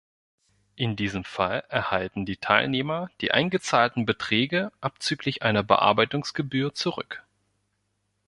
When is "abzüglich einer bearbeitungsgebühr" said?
4.81-6.73